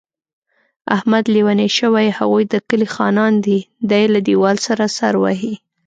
[0.95, 3.59] احمد لېونی شوی، هغوی د کلي خانان دي.
[3.89, 5.53] دی له دېوال سره سر وهي.